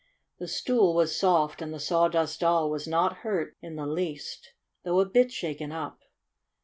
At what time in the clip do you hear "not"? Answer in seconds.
2.87-3.17